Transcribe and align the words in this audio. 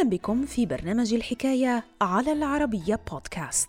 أهلا 0.00 0.10
بكم 0.10 0.46
في 0.46 0.66
برنامج 0.66 1.14
الحكاية 1.14 1.84
على 2.00 2.32
العربية 2.32 3.00
بودكاست. 3.10 3.68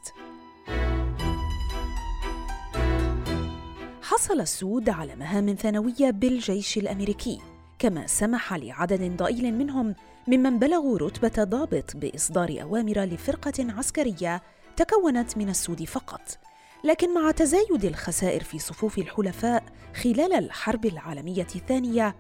حصل 4.02 4.42
السود 4.42 4.90
على 4.90 5.16
مهام 5.16 5.56
ثانوية 5.56 6.12
بالجيش 6.12 6.78
الأمريكي، 6.78 7.40
كما 7.80 8.08
سمح 8.08 8.54
لعدد 8.54 9.18
ضئيل 9.18 9.54
منهم 9.54 9.96
ممن 10.28 10.60
بلغوا 10.60 10.98
رتبة 10.98 11.44
ضابط 11.44 11.98
بإصدار 11.98 12.62
أوامر 12.62 13.00
لفرقة 13.00 13.74
عسكرية 13.78 14.42
تكونت 14.76 15.38
من 15.38 15.50
السود 15.50 15.84
فقط. 15.84 16.38
لكن 16.84 17.14
مع 17.14 17.32
تزايد 17.32 17.86
الخسائر 17.86 18.44
في 18.44 18.60
صفوف 18.60 18.98
الحلفاء 18.98 19.64
خلال 20.04 20.34
الحرب 20.34 20.86
العالمية 20.86 21.48
الثانية 21.56 22.16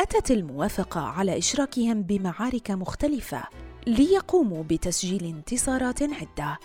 أتت 0.00 0.30
الموافقة 0.30 1.00
على 1.00 1.38
إشراكهم 1.38 2.02
بمعارك 2.02 2.70
مختلفة 2.70 3.42
ليقوموا 3.86 4.64
بتسجيل 4.64 5.24
انتصارات 5.24 6.02
عدة. 6.02 6.58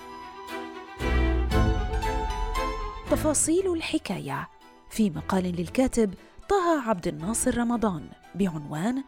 تفاصيل 3.11 3.73
الحكاية. 3.73 4.49
في 4.89 5.09
مقال 5.09 5.43
للكاتب 5.43 6.13
طه 6.49 6.89
عبد 6.89 7.07
الناصر 7.07 7.57
رمضان 7.57 8.09
بعنوان 8.35 9.03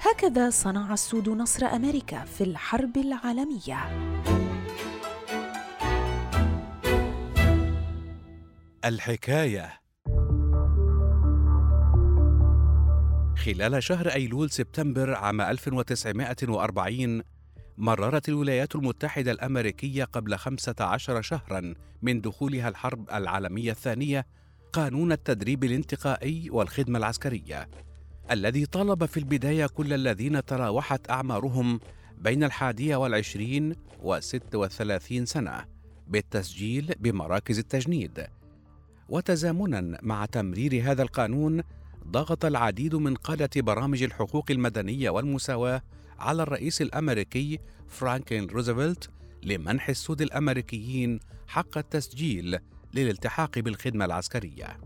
هكذا 0.00 0.50
صنع 0.50 0.92
السود 0.92 1.28
نصر 1.28 1.66
أمريكا 1.66 2.24
في 2.24 2.44
الحرب 2.44 2.96
العالمية. 2.96 3.78
الحكاية. 8.84 9.85
خلال 13.36 13.82
شهر 13.82 14.08
أيلول 14.08 14.50
سبتمبر 14.50 15.14
عام 15.14 15.40
1940 15.40 17.22
مررت 17.78 18.28
الولايات 18.28 18.76
المتحدة 18.76 19.30
الأمريكية 19.32 20.04
قبل 20.04 20.36
15 20.36 21.22
شهرا 21.22 21.74
من 22.02 22.20
دخولها 22.20 22.68
الحرب 22.68 23.10
العالمية 23.10 23.70
الثانية 23.70 24.26
قانون 24.72 25.12
التدريب 25.12 25.64
الانتقائي 25.64 26.50
والخدمة 26.50 26.98
العسكرية 26.98 27.68
الذي 28.30 28.66
طالب 28.66 29.04
في 29.04 29.16
البداية 29.16 29.66
كل 29.66 29.92
الذين 29.92 30.44
تراوحت 30.44 31.10
أعمارهم 31.10 31.80
بين 32.18 32.44
الحادية 32.44 32.96
والعشرين 32.96 33.76
وست 34.02 34.54
والثلاثين 34.54 35.26
سنة 35.26 35.64
بالتسجيل 36.08 36.94
بمراكز 37.00 37.58
التجنيد. 37.58 38.26
وتزامنا 39.08 39.98
مع 40.02 40.26
تمرير 40.26 40.82
هذا 40.90 41.02
القانون 41.02 41.62
ضغط 42.10 42.44
العديد 42.44 42.94
من 42.94 43.14
قادة 43.14 43.50
برامج 43.56 44.02
الحقوق 44.02 44.50
المدنية 44.50 45.10
والمساواة 45.10 45.82
على 46.18 46.42
الرئيس 46.42 46.82
الأمريكي 46.82 47.58
فرانكلين 47.88 48.46
روزفلت 48.46 49.10
لمنح 49.42 49.88
السود 49.88 50.22
الأمريكيين 50.22 51.20
حق 51.46 51.78
التسجيل 51.78 52.58
للالتحاق 52.94 53.58
بالخدمة 53.58 54.04
العسكرية. 54.04 54.80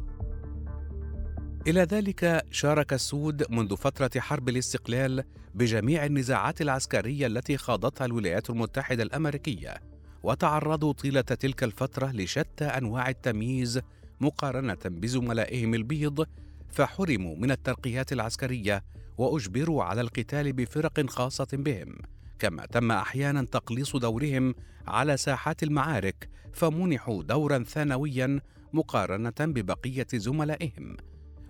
إلى 1.67 1.83
ذلك 1.83 2.47
شارك 2.51 2.93
السود 2.93 3.51
منذ 3.51 3.77
فترة 3.77 4.21
حرب 4.21 4.49
الاستقلال 4.49 5.25
بجميع 5.55 6.07
النزاعات 6.07 6.61
العسكرية 6.61 7.27
التي 7.27 7.57
خاضتها 7.57 8.05
الولايات 8.05 8.51
المتحدة 8.51 9.03
الأمريكية، 9.03 9.75
وتعرضوا 10.23 10.93
طيلة 10.93 11.21
تلك 11.21 11.65
الفترة 11.65 12.13
لشتى 12.13 12.65
أنواع 12.65 13.09
التمييز 13.09 13.81
مقارنة 14.21 14.79
بزملائهم 14.85 15.75
البيض 15.75 16.27
فحرموا 16.73 17.37
من 17.37 17.51
الترقيات 17.51 18.13
العسكرية 18.13 18.85
وأجبروا 19.19 19.85
على 19.85 20.01
القتال 20.01 20.53
بفرق 20.53 21.11
خاصة 21.11 21.49
بهم 21.53 21.99
كما 22.39 22.67
تم 22.67 22.93
أحيانا 22.93 23.43
تقليص 23.43 23.97
دورهم 23.97 24.55
على 24.87 25.17
ساحات 25.17 25.63
المعارك 25.63 26.29
فمنحوا 26.53 27.23
دورا 27.23 27.65
ثانويا 27.65 28.41
مقارنة 28.73 29.35
ببقية 29.41 30.07
زملائهم. 30.15 30.97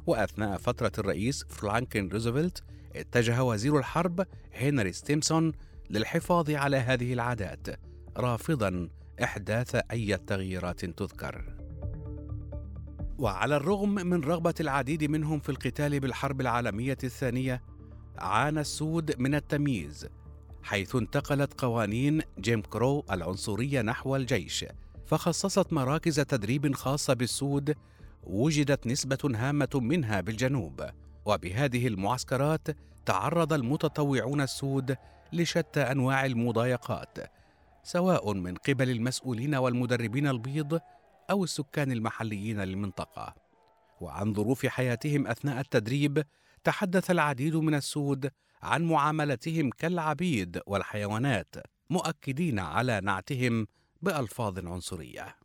وأثناء 0.07 0.59
فترة 0.59 0.93
الرئيس 0.99 1.45
فرانكلين 1.49 2.09
روزفلت 2.09 2.63
اتجه 2.97 3.43
وزير 3.43 3.79
الحرب 3.79 4.27
هنري 4.55 4.93
ستيمسون 4.93 5.53
للحفاظ 5.91 6.51
على 6.51 6.77
هذه 6.77 7.13
العادات 7.13 7.67
رافضا 8.17 8.89
إحداث 9.23 9.75
أي 9.93 10.17
تغييرات 10.17 10.85
تذكر. 10.85 11.60
وعلى 13.21 13.57
الرغم 13.57 13.95
من 13.95 14.25
رغبة 14.25 14.55
العديد 14.61 15.05
منهم 15.05 15.41
في 15.41 15.49
القتال 15.49 16.01
بالحرب 16.01 16.41
العالمية 16.41 16.99
الثانية 17.05 17.63
عانى 18.19 18.61
السود 18.61 19.21
من 19.21 19.35
التمييز 19.35 20.09
حيث 20.63 20.97
انتقلت 20.97 21.61
قوانين 21.61 22.23
جيم 22.39 22.63
كرو 22.63 23.05
العنصرية 23.11 23.83
نحو 23.83 24.17
الجيش 24.17 24.65
فخصصت 25.07 25.73
مراكز 25.73 26.21
تدريب 26.21 26.75
خاصة 26.75 27.15
بالسود 27.15 27.75
وجدت 28.23 28.87
نسبة 28.87 29.19
هامة 29.25 29.69
منها 29.75 30.21
بالجنوب. 30.21 30.85
وبهذه 31.25 31.87
المعسكرات 31.87 32.69
تعرض 33.07 33.53
المتطوعون 33.53 34.41
السود 34.41 34.97
لشتى 35.33 35.81
أنواع 35.81 36.27
المضايقات 36.27 37.19
سواء 37.83 38.33
من 38.33 38.55
قبل 38.55 38.91
المسؤولين 38.91 39.55
والمدربين 39.55 40.27
البيض 40.27 40.81
أو 41.31 41.45
السكان 41.45 41.93
المحليين 41.93 42.61
للمنطقة. 42.61 43.35
وعن 44.01 44.35
ظروف 44.35 44.67
حياتهم 44.67 45.27
أثناء 45.27 45.61
التدريب 45.61 46.23
تحدث 46.65 47.11
العديد 47.11 47.57
من 47.57 47.75
السود 47.75 48.31
عن 48.63 48.83
معاملتهم 48.83 49.71
كالعبيد 49.71 50.61
والحيوانات 50.67 51.55
مؤكدين 51.91 52.59
على 52.59 53.01
نعتهم 53.01 53.67
بألفاظ 54.03 54.67
عنصرية. 54.67 55.37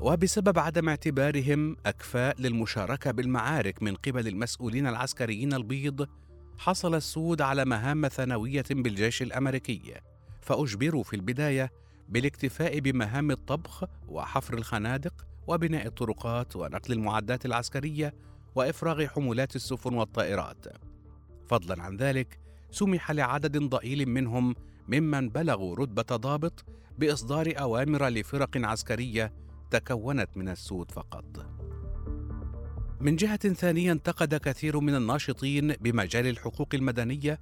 وبسبب 0.00 0.58
عدم 0.58 0.88
اعتبارهم 0.88 1.76
أكفاء 1.86 2.40
للمشاركة 2.40 3.10
بالمعارك 3.10 3.82
من 3.82 3.94
قبل 3.94 4.28
المسؤولين 4.28 4.86
العسكريين 4.86 5.52
البيض 5.54 6.08
حصل 6.58 6.94
السود 6.94 7.42
على 7.42 7.64
مهام 7.64 8.08
ثانوية 8.08 8.64
بالجيش 8.70 9.22
الأمريكي. 9.22 9.94
فأجبروا 10.40 11.02
في 11.02 11.16
البداية 11.16 11.72
بالاكتفاء 12.08 12.78
بمهام 12.78 13.30
الطبخ 13.30 13.84
وحفر 14.08 14.54
الخنادق 14.54 15.26
وبناء 15.46 15.86
الطرقات 15.86 16.56
ونقل 16.56 16.92
المعدات 16.92 17.46
العسكرية 17.46 18.14
وإفراغ 18.54 19.06
حمولات 19.06 19.56
السفن 19.56 19.94
والطائرات. 19.94 20.66
فضلا 21.48 21.82
عن 21.82 21.96
ذلك 21.96 22.38
سمح 22.70 23.10
لعدد 23.10 23.56
ضئيل 23.56 24.08
منهم 24.08 24.54
ممن 24.88 25.28
بلغوا 25.28 25.76
رتبة 25.76 26.16
ضابط 26.16 26.64
بإصدار 26.98 27.54
أوامر 27.58 28.08
لفرق 28.08 28.56
عسكرية 28.56 29.32
تكونت 29.70 30.36
من 30.36 30.48
السود 30.48 30.90
فقط. 30.90 31.46
من 33.00 33.16
جهة 33.16 33.36
ثانية 33.52 33.92
انتقد 33.92 34.34
كثير 34.34 34.80
من 34.80 34.94
الناشطين 34.94 35.72
بمجال 35.72 36.26
الحقوق 36.26 36.68
المدنية 36.74 37.40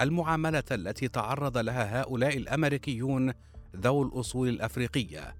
المعاملة 0.00 0.62
التي 0.72 1.08
تعرض 1.08 1.58
لها 1.58 2.00
هؤلاء 2.00 2.36
الأمريكيون 2.36 3.32
ذو 3.76 4.02
الأصول 4.02 4.48
الأفريقية 4.48 5.36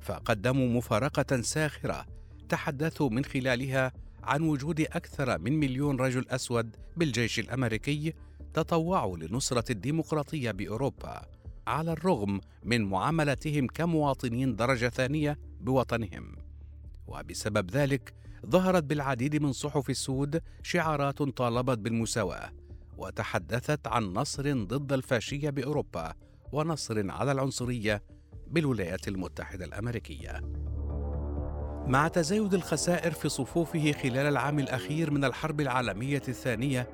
فقدموا 0.00 0.68
مفارقة 0.68 1.40
ساخرة 1.40 2.06
تحدثوا 2.48 3.10
من 3.10 3.24
خلالها 3.24 3.92
عن 4.22 4.42
وجود 4.42 4.80
أكثر 4.80 5.38
من 5.38 5.52
مليون 5.52 5.96
رجل 5.96 6.28
أسود 6.28 6.76
بالجيش 6.96 7.38
الأمريكي 7.38 8.14
تطوعوا 8.54 9.16
لنصرة 9.16 9.72
الديمقراطية 9.72 10.50
بأوروبا 10.50 11.22
على 11.66 11.92
الرغم 11.92 12.40
من 12.64 12.84
معاملتهم 12.84 13.66
كمواطنين 13.66 14.56
درجة 14.56 14.88
ثانية 14.88 15.38
بوطنهم. 15.60 16.36
وبسبب 17.06 17.70
ذلك 17.70 18.14
ظهرت 18.46 18.84
بالعديد 18.84 19.42
من 19.42 19.52
صحف 19.52 19.90
السود 19.90 20.42
شعارات 20.62 21.22
طالبت 21.22 21.78
بالمساواة 21.78 22.52
وتحدثت 22.98 23.86
عن 23.86 24.04
نصر 24.04 24.64
ضد 24.64 24.92
الفاشية 24.92 25.50
بأوروبا 25.50 26.14
ونصر 26.52 27.10
على 27.10 27.32
العنصرية 27.32 28.02
بالولايات 28.46 29.08
المتحدة 29.08 29.64
الأمريكية. 29.64 30.40
مع 31.86 32.08
تزايد 32.08 32.54
الخسائر 32.54 33.10
في 33.10 33.28
صفوفه 33.28 33.92
خلال 33.92 34.26
العام 34.26 34.58
الأخير 34.58 35.10
من 35.10 35.24
الحرب 35.24 35.60
العالمية 35.60 36.22
الثانية 36.28 36.88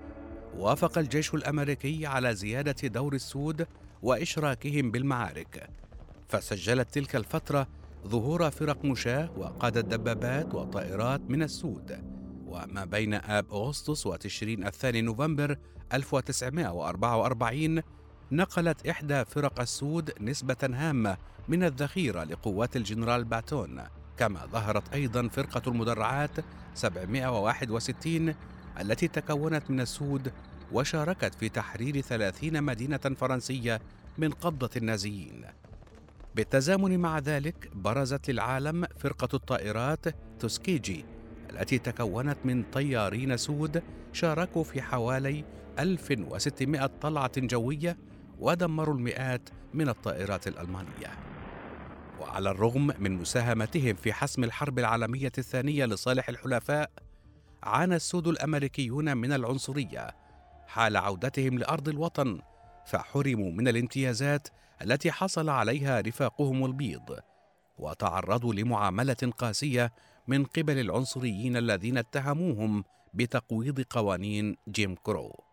وافق 0.56 0.98
الجيش 0.98 1.34
الأمريكي 1.34 2.06
على 2.06 2.34
زيادة 2.34 2.88
دور 2.88 3.14
السود 3.14 3.66
وإشراكهم 4.02 4.90
بالمعارك. 4.90 5.70
فسجلت 6.28 6.94
تلك 6.94 7.16
الفترة 7.16 7.66
ظهور 8.06 8.50
فرق 8.50 8.84
مشاة 8.84 9.30
وقادة 9.36 9.80
دبابات 9.80 10.54
وطائرات 10.54 11.20
من 11.20 11.42
السود. 11.42 12.04
وما 12.46 12.84
بين 12.84 13.14
آب 13.14 13.52
أغسطس 13.52 14.06
وتشرين 14.06 14.66
الثاني 14.66 15.00
نوفمبر 15.00 15.58
1944 15.92 17.82
نقلت 18.32 18.86
إحدى 18.86 19.24
فرق 19.24 19.60
السود 19.60 20.12
نسبة 20.20 20.56
هامة 20.62 21.16
من 21.48 21.64
الذخيرة 21.64 22.24
لقوات 22.24 22.76
الجنرال 22.76 23.24
باتون 23.24 23.82
كما 24.16 24.46
ظهرت 24.46 24.94
أيضا 24.94 25.28
فرقة 25.28 25.62
المدرعات 25.66 26.30
761 26.74 28.34
التي 28.80 29.08
تكونت 29.08 29.70
من 29.70 29.80
السود 29.80 30.32
وشاركت 30.72 31.34
في 31.34 31.48
تحرير 31.48 32.00
ثلاثين 32.00 32.62
مدينة 32.62 32.96
فرنسية 32.96 33.80
من 34.18 34.30
قبضة 34.30 34.70
النازيين. 34.76 35.44
بالتزامن 36.34 36.98
مع 36.98 37.18
ذلك 37.18 37.70
برزت 37.74 38.30
للعالم 38.30 38.86
فرقة 38.98 39.28
الطائرات 39.34 40.04
توسكيجي 40.40 41.04
التي 41.50 41.78
تكونت 41.78 42.38
من 42.44 42.62
طيارين 42.62 43.36
سود 43.36 43.82
شاركوا 44.12 44.64
في 44.64 44.82
حوالي 44.82 45.44
1600 45.78 46.86
طلعة 46.86 47.32
جوية 47.36 47.96
ودمروا 48.42 48.94
المئات 48.94 49.48
من 49.74 49.88
الطائرات 49.88 50.48
الألمانية. 50.48 51.18
وعلى 52.20 52.50
الرغم 52.50 52.92
من 52.98 53.12
مساهمتهم 53.12 53.94
في 53.94 54.12
حسم 54.12 54.44
الحرب 54.44 54.78
العالمية 54.78 55.32
الثانية 55.38 55.84
لصالح 55.84 56.28
الحلفاء، 56.28 56.90
عانى 57.62 57.96
السود 57.96 58.28
الأمريكيون 58.28 59.16
من 59.16 59.32
العنصرية 59.32 60.16
حال 60.66 60.96
عودتهم 60.96 61.58
لأرض 61.58 61.88
الوطن، 61.88 62.40
فحرموا 62.86 63.52
من 63.52 63.68
الامتيازات 63.68 64.48
التي 64.82 65.12
حصل 65.12 65.48
عليها 65.48 66.00
رفاقهم 66.00 66.64
البيض، 66.64 67.18
وتعرضوا 67.78 68.54
لمعاملة 68.54 69.32
قاسية 69.38 69.92
من 70.28 70.44
قبل 70.44 70.78
العنصريين 70.78 71.56
الذين 71.56 71.98
اتهموهم 71.98 72.84
بتقويض 73.14 73.80
قوانين 73.80 74.56
جيم 74.68 74.94
كرو 74.94 75.51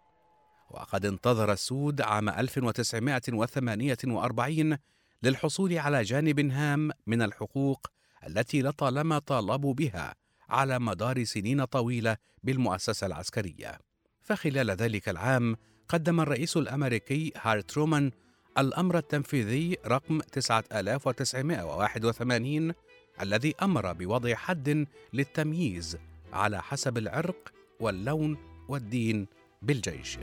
وقد 0.69 1.05
انتظر 1.05 1.51
السود 1.51 2.01
عام 2.01 2.29
1948 2.29 4.77
للحصول 5.23 5.77
على 5.77 6.03
جانب 6.03 6.51
هام 6.51 6.91
من 7.07 7.21
الحقوق 7.21 7.87
التي 8.27 8.61
لطالما 8.61 9.19
طالبوا 9.19 9.73
بها 9.73 10.15
على 10.49 10.79
مدار 10.79 11.23
سنين 11.23 11.65
طويلة 11.65 12.17
بالمؤسسة 12.43 13.07
العسكرية. 13.07 13.79
فخلال 14.21 14.71
ذلك 14.71 15.09
العام 15.09 15.55
قدم 15.89 16.21
الرئيس 16.21 16.57
الأمريكي 16.57 17.33
هاري 17.41 17.61
ترومان 17.61 18.11
الأمر 18.57 18.97
التنفيذي 18.97 19.77
رقم 19.87 20.19
9981 20.19 22.73
الذي 23.21 23.55
أمر 23.61 23.93
بوضع 23.93 24.35
حد 24.35 24.87
للتمييز 25.13 25.97
على 26.33 26.61
حسب 26.61 26.97
العرق 26.97 27.53
واللون 27.79 28.37
والدين 28.67 29.27
بالجيش. 29.61 30.17